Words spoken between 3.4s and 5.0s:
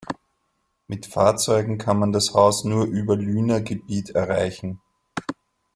Gebiet erreichen.